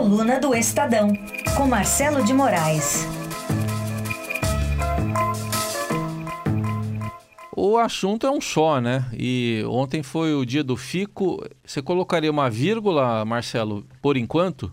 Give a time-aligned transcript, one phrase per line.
[0.00, 1.08] Coluna do Estadão,
[1.54, 3.06] com Marcelo de Moraes.
[7.54, 9.04] O assunto é um só, né?
[9.12, 11.46] E ontem foi o dia do FICO.
[11.62, 14.72] Você colocaria uma vírgula, Marcelo, por enquanto?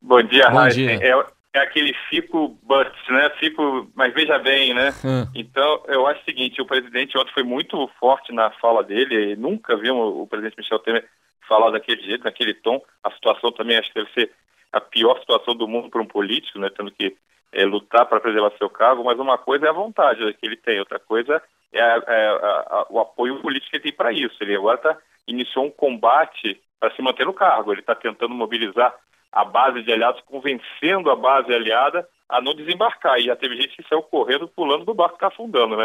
[0.00, 0.92] Bom dia, Bom dia.
[0.92, 1.10] É,
[1.52, 3.28] é, aquele FICO but, né?
[3.38, 4.94] FICO, mas veja bem, né?
[5.04, 5.26] Hum.
[5.34, 9.76] Então, eu acho o seguinte, o presidente ontem foi muito forte na fala dele, nunca
[9.76, 11.04] vimos o presidente Michel Temer
[11.48, 12.80] falar daquele jeito, naquele tom.
[13.02, 14.30] A situação também acho que deve ser
[14.72, 16.70] a pior situação do mundo para um político, né?
[16.76, 17.16] Tendo que
[17.52, 20.78] é, lutar para preservar seu cargo, mas uma coisa é a vontade que ele tem,
[20.78, 21.42] outra coisa
[21.72, 24.36] é, a, é a, a, o apoio político que ele tem para isso.
[24.40, 27.72] Ele agora tá, iniciou um combate para se manter no cargo.
[27.72, 28.94] Ele está tentando mobilizar
[29.32, 33.18] a base de aliados, convencendo a base aliada a não desembarcar.
[33.18, 35.76] E já teve gente que saiu correndo, pulando do barco está afundando.
[35.76, 35.84] Né?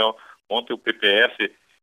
[0.50, 1.36] Ontem o PPS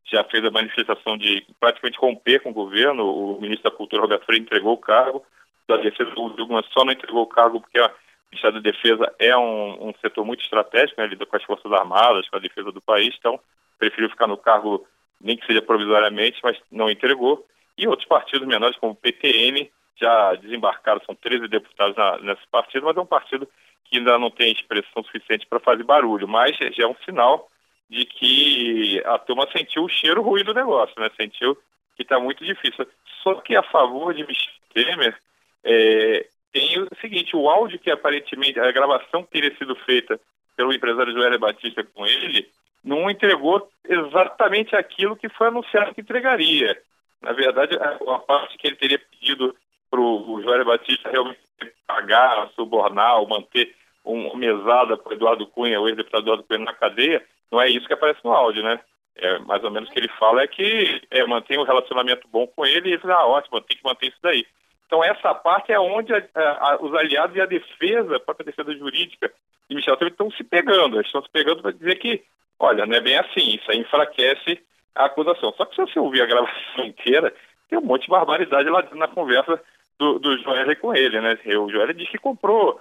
[0.04, 3.04] já fez a manifestação de praticamente romper com o governo.
[3.04, 5.24] O ministro da Cultura, Roberto Freire, entregou o cargo.
[5.68, 7.90] Da Defesa, o Dilma só não entregou o cargo porque a
[8.30, 12.28] Ministério da Defesa é um, um setor muito estratégico, né, lida com as Forças Armadas,
[12.28, 13.40] com a defesa do país, então
[13.76, 14.86] preferiu ficar no cargo,
[15.20, 17.44] nem que seja provisoriamente, mas não entregou.
[17.76, 22.86] E outros partidos menores, como o PTN, já desembarcaram, são 13 deputados na, nesse partido,
[22.86, 23.48] mas é um partido
[23.84, 27.48] que ainda não tem expressão suficiente para fazer barulho, mas já é um sinal
[27.90, 31.10] de que a turma sentiu o cheiro ruim do negócio, né?
[31.16, 31.58] Sentiu
[31.96, 32.86] que está muito difícil.
[33.22, 35.18] Só que a favor de Michel Temer
[35.64, 40.18] é, tem o seguinte, o áudio que aparentemente, a gravação que teria sido feita
[40.56, 42.48] pelo empresário Joel Batista com ele,
[42.82, 46.80] não entregou exatamente aquilo que foi anunciado que entregaria.
[47.20, 49.54] Na verdade, a, a parte que ele teria pedido
[49.90, 51.40] para o Joel Batista realmente
[51.86, 57.22] pagar, subornar, ou manter uma mesada para Eduardo Cunha, o ex-deputado Eduardo Cunha na cadeia,
[57.50, 58.80] não é isso que aparece no áudio, né?
[59.16, 62.46] É, mais ou menos o que ele fala é que é, mantém um relacionamento bom
[62.46, 64.46] com ele e ele ah, ótimo, tem que manter isso daí.
[64.86, 68.72] Então essa parte é onde a, a, os aliados e a defesa, a própria defesa
[68.74, 69.30] jurídica
[69.68, 72.24] de Michel Temer estão se pegando, eles estão se pegando para dizer que
[72.60, 74.60] Olha, não é bem assim, isso aí enfraquece
[74.94, 75.50] a acusação.
[75.56, 77.34] Só que se você ouvir a gravação inteira,
[77.70, 79.58] tem um monte de barbaridade lá na conversa
[79.98, 81.38] do, do Joel com ele, né?
[81.56, 82.78] O Joel diz que comprou,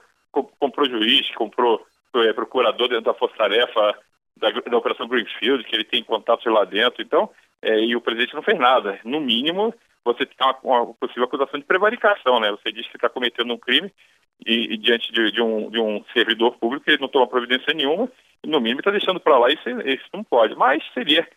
[0.59, 1.81] comprou juiz, comprou
[2.15, 3.97] é, procurador dentro da força-tarefa
[4.39, 7.29] da, da, Operação Greenfield, que ele tem contatos lá dentro, então,
[7.61, 8.99] é, e o presidente não fez nada.
[9.03, 9.73] No mínimo,
[10.03, 12.51] você tem uma, uma possível acusação de prevaricação, né?
[12.51, 13.91] Você diz que está cometendo um crime
[14.45, 18.09] e, e diante de, de, um, de um servidor público ele não toma providência nenhuma
[18.45, 20.55] no mínimo está deixando para lá, isso, isso não pode.
[20.55, 21.27] Mas seria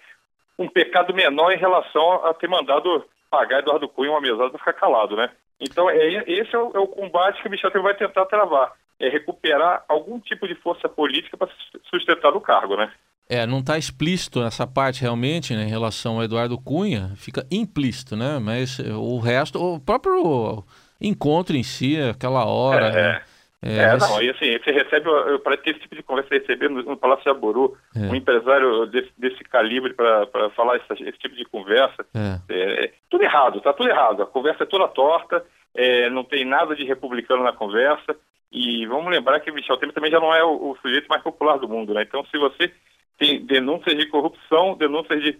[0.58, 4.74] um pecado menor em relação a ter mandado pagar Eduardo Cunha uma mesada para ficar
[4.74, 5.30] calado, né?
[5.62, 8.72] Então, é, esse é o, é o combate que o Michel Temer vai tentar travar,
[8.98, 11.48] é recuperar algum tipo de força política para
[11.88, 12.90] sustentar o cargo, né?
[13.28, 18.16] É, não está explícito essa parte realmente né, em relação ao Eduardo Cunha, fica implícito,
[18.16, 18.40] né?
[18.40, 20.64] Mas o resto, o próprio
[21.00, 23.22] encontro em si, aquela hora, é, né?
[23.64, 25.08] É, é não, e assim, você recebe,
[25.44, 28.10] para ter esse tipo de conversa, receber no, no Palácio de é.
[28.10, 32.52] um empresário desse, desse calibre para falar esse, esse, tipo de conversa, é.
[32.52, 32.84] é.
[32.84, 32.92] é.
[33.08, 34.22] tudo errado, tá tudo errado.
[34.22, 38.16] A conversa é toda torta, é, não tem nada de republicano na conversa,
[38.50, 41.56] e vamos lembrar que Michel Temer também já não é o, o sujeito mais popular
[41.56, 42.02] do mundo, né?
[42.02, 42.72] Então, se você
[43.16, 45.38] tem denúncias de corrupção, denúncias de,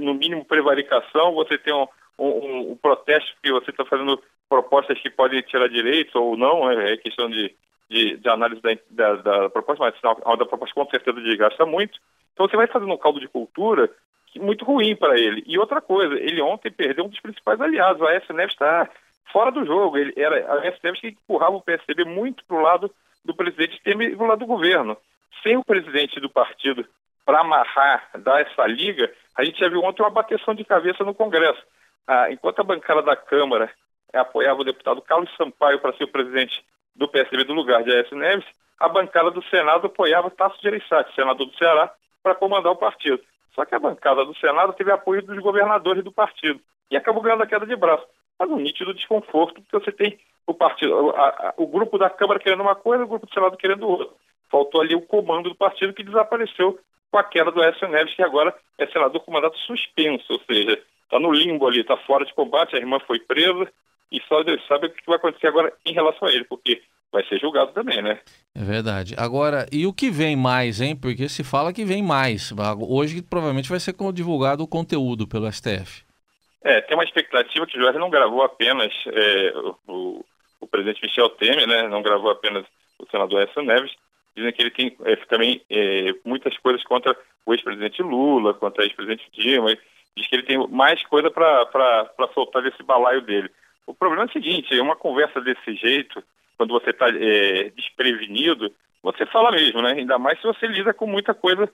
[0.00, 1.86] no mínimo, prevaricação, você tem um,
[2.18, 4.20] um, um protesto que você está fazendo
[4.50, 7.54] propostas que podem tirar direitos ou não, é, é questão de,
[7.88, 11.98] de, de análise da, da, da, proposta, mas a da proposta com certeza desgasta muito.
[12.34, 13.88] Então você vai fazendo um caldo de cultura
[14.36, 15.44] muito ruim para ele.
[15.46, 18.88] E outra coisa, ele ontem perdeu um dos principais aliados, a Aécio Neves está
[19.32, 19.96] fora do jogo.
[19.96, 22.90] Ele era a Aécio Neves que empurrava o PSDB muito para o lado
[23.24, 24.96] do presidente Temer e para lado do governo.
[25.42, 26.84] Sem o presidente do partido
[27.24, 31.14] para amarrar, dar essa liga, a gente já viu ontem uma bateção de cabeça no
[31.14, 31.62] Congresso.
[32.06, 33.70] Ah, enquanto a bancada da Câmara
[34.18, 38.16] apoiava o deputado Carlos Sampaio para ser o presidente do PSDB do lugar de Aécio
[38.16, 38.44] Neves,
[38.78, 43.20] a bancada do Senado apoiava Tasso Gereissati, senador do Ceará, para comandar o partido.
[43.54, 46.60] Só que a bancada do Senado teve apoio dos governadores do partido
[46.90, 48.06] e acabou ganhando a queda de braço.
[48.38, 52.40] Mas um nítido desconforto, porque você tem o partido, a, a, o grupo da Câmara
[52.40, 54.08] querendo uma coisa, o grupo do Senado querendo outra.
[54.50, 56.78] Faltou ali o comando do partido que desapareceu
[57.10, 60.80] com a queda do Aécio Neves, que agora é senador com mandato suspenso, ou seja,
[61.04, 63.70] está no limbo ali, está fora de combate, a irmã foi presa,
[64.10, 67.24] e só Deus sabe o que vai acontecer agora em relação a ele, porque vai
[67.26, 68.20] ser julgado também, né?
[68.54, 69.14] É verdade.
[69.18, 70.96] Agora, e o que vem mais, hein?
[70.96, 72.52] Porque se fala que vem mais.
[72.88, 76.04] Hoje provavelmente vai ser divulgado o conteúdo pelo STF.
[76.62, 79.52] É, tem uma expectativa que o Jorge não gravou apenas é,
[79.88, 80.24] o,
[80.60, 81.88] o, presidente Michel Temer, né?
[81.88, 82.64] Não gravou apenas
[82.98, 83.92] o senador Edson Neves.
[84.36, 87.16] Dizem que ele tem é, também é, muitas coisas contra
[87.46, 89.76] o ex-presidente Lula, contra o ex-presidente Dilma.
[90.16, 93.50] Diz que ele tem mais coisa para soltar desse balaio dele.
[93.90, 96.22] O problema é o seguinte, uma conversa desse jeito,
[96.56, 98.72] quando você está é, desprevenido,
[99.02, 99.92] você fala mesmo, né?
[99.92, 101.68] Ainda mais se você lida com muita coisa,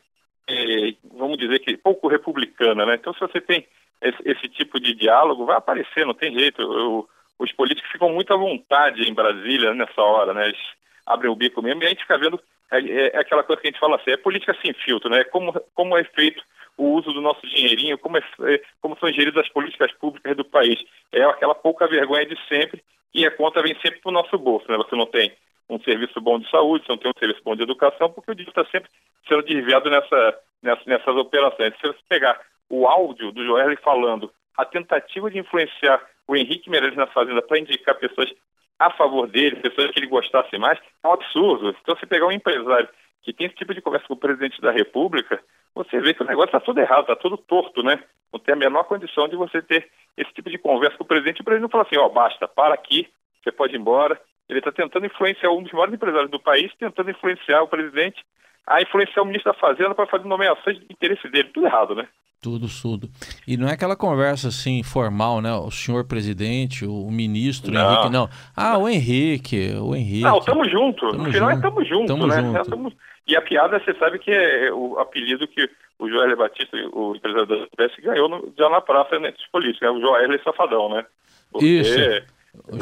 [0.48, 2.94] é, vamos dizer que pouco republicana, né?
[2.94, 3.66] Então se você tem
[4.00, 6.62] esse, esse tipo de diálogo, vai aparecer, não tem jeito.
[6.62, 7.06] Eu,
[7.38, 10.46] os políticos ficam muito à vontade em Brasília nessa hora, né?
[10.46, 10.60] Eles
[11.04, 12.40] abrem o bico mesmo e a gente fica vendo,
[12.72, 15.24] é, é, é aquela coisa que a gente fala assim, é política sem filtro, né?
[15.24, 16.42] Como, como é feito
[16.76, 20.44] o uso do nosso dinheirinho, como, é, é, como são geridas as políticas públicas do
[20.44, 20.78] país.
[21.12, 22.82] É aquela pouca vergonha de sempre
[23.14, 24.76] e a conta vem sempre para o nosso bolso, né?
[24.76, 25.32] Você não tem
[25.68, 28.34] um serviço bom de saúde, você não tem um serviço bom de educação, porque o
[28.34, 28.90] dinheiro está sempre
[29.26, 31.74] sendo desviado nessa, nessa, nessas operações.
[31.80, 36.96] Se você pegar o áudio do Joel falando a tentativa de influenciar o Henrique Meirelles
[36.96, 38.32] na Fazenda para indicar pessoas
[38.78, 41.74] a favor dele, pessoas que ele gostasse mais, é um absurdo.
[41.80, 42.88] Então, se pegar um empresário
[43.22, 45.42] que tem esse tipo de conversa com o presidente da República,
[45.74, 48.02] você vê que o negócio está tudo errado, está tudo torto, né?
[48.32, 51.40] Não tem a menor condição de você ter esse tipo de conversa com o presidente.
[51.40, 53.08] O presidente não fala assim, ó, oh, basta, para aqui,
[53.42, 54.20] você pode ir embora.
[54.48, 58.24] Ele está tentando influenciar um dos maiores empresários do país, tentando influenciar o presidente
[58.66, 61.50] a influenciar o ministro da Fazenda para fazer nomeações de interesse dele.
[61.52, 62.08] Tudo errado, né?
[62.40, 63.08] Tudo, tudo.
[63.46, 65.52] E não é aquela conversa assim formal, né?
[65.52, 67.92] O senhor presidente, o ministro, não.
[67.92, 68.28] Henrique, não.
[68.56, 70.22] Ah, o Henrique, o Henrique.
[70.22, 71.10] Não, tamo junto.
[71.10, 71.58] Tamo no final junto.
[71.58, 72.42] é tamo junto, tamo né?
[72.42, 72.70] Junto.
[72.70, 72.92] Tamo...
[73.26, 75.68] E a piada, você sabe que é o apelido que
[75.98, 79.80] o Joel Batista, o empresário da UBS, ganhou no, já na praça né, dos políticos,
[79.80, 79.90] né?
[79.90, 81.04] o Joel Safadão, né?
[81.50, 82.22] Porque, Isso.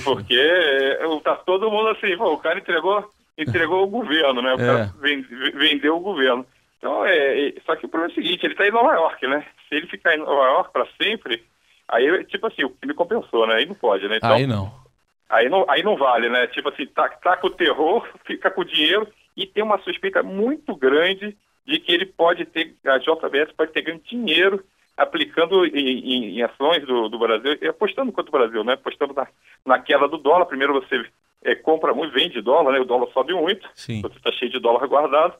[0.05, 4.55] Porque é, tá todo mundo assim, pô, o cara entregou entregou o governo, né?
[4.55, 4.67] O é.
[4.67, 4.95] cara
[5.55, 6.47] vendeu o governo.
[6.85, 9.27] Então, é, é, só que o problema é o seguinte, ele está em Nova York,
[9.27, 9.47] né?
[9.67, 11.43] Se ele ficar em Nova York para sempre,
[11.89, 13.55] aí, tipo assim, o que me compensou, né?
[13.55, 14.19] Aí não pode, né?
[14.19, 14.71] Então, aí não.
[15.31, 16.47] Aí não, aí não vale, né?
[16.49, 20.23] Tipo assim, tá, tá com o terror, fica com o dinheiro e tem uma suspeita
[20.23, 21.35] muito grande
[21.67, 24.63] de que ele pode ter, a JBS pode ter ganho dinheiro
[24.95, 28.75] aplicando em, em, em ações do, do, Brasil, e apostando contra o Brasil, né?
[28.75, 29.27] Apostando na,
[29.65, 30.45] na queda do dólar.
[30.45, 31.03] Primeiro você
[31.45, 32.79] é, compra muito, vende dólar, né?
[32.79, 34.03] O dólar sobe muito, Sim.
[34.03, 35.35] você está cheio de dólar guardado,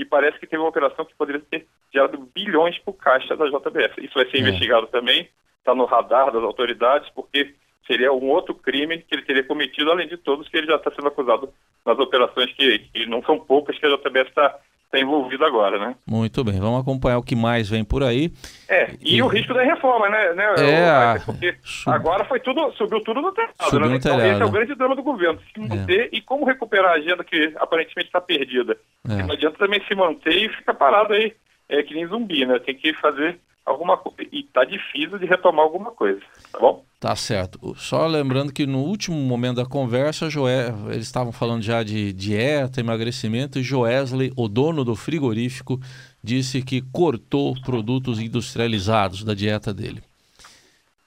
[0.00, 3.44] e parece que teve uma operação que poderia ter gerado bilhões para o caixa da
[3.46, 3.92] JBS.
[3.98, 4.40] Isso vai ser é.
[4.40, 7.54] investigado também, está no radar das autoridades, porque
[7.86, 10.90] seria um outro crime que ele teria cometido, além de todos que ele já está
[10.90, 11.52] sendo acusado
[11.84, 14.58] nas operações que, que não são poucas que a JBS está
[14.90, 15.94] está envolvido agora, né?
[16.04, 18.32] Muito bem, vamos acompanhar o que mais vem por aí.
[18.68, 19.22] É, e, e...
[19.22, 20.34] o risco da reforma, né?
[20.34, 21.94] né é, porque sub...
[21.94, 23.88] agora foi tudo, subiu tudo no telhado, subiu né?
[23.88, 26.16] No então, esse é o grande drama do governo, se manter é.
[26.16, 28.76] e como recuperar a agenda que aparentemente está perdida.
[29.08, 29.22] É.
[29.22, 31.32] Não adianta também se manter e ficar parado aí,
[31.68, 32.58] é, que nem zumbi, né?
[32.58, 33.38] Tem que fazer
[33.70, 34.28] alguma coisa.
[34.32, 36.20] E tá difícil de retomar alguma coisa,
[36.52, 36.84] tá bom?
[36.98, 37.74] Tá certo.
[37.76, 42.80] Só lembrando que no último momento da conversa, Joé, eles estavam falando já de dieta,
[42.80, 45.80] emagrecimento, e Joesley, o dono do frigorífico,
[46.22, 50.02] disse que cortou produtos industrializados da dieta dele.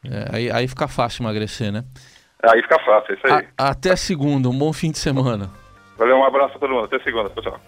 [0.03, 1.83] É, aí, aí fica fácil emagrecer, né?
[2.43, 3.47] Aí fica fácil, é isso aí.
[3.57, 5.49] A, até segunda, um bom fim de semana.
[5.97, 6.85] Valeu, um abraço a todo mundo.
[6.85, 7.59] Até segunda, pessoal.